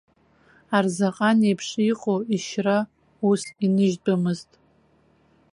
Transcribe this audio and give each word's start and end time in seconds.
Арзаҟан 0.77 1.39
еиԥш 1.47 1.67
иҟоу 1.89 2.19
ишьра 2.35 2.77
ус 3.29 3.41
иныжьтәымызт. 3.65 4.51